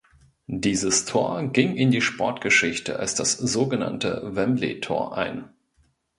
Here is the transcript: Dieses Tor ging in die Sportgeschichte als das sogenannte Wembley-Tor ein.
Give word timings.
Dieses 0.47 1.05
Tor 1.05 1.49
ging 1.49 1.75
in 1.75 1.91
die 1.91 2.01
Sportgeschichte 2.01 2.97
als 2.97 3.13
das 3.13 3.33
sogenannte 3.37 4.19
Wembley-Tor 4.33 5.15
ein. 5.15 5.51